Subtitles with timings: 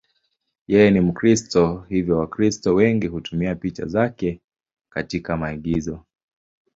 [0.67, 4.41] Yeye ni Mkristo, hivyo Wakristo wengi hutumia picha zake
[4.89, 6.05] katika maigizo.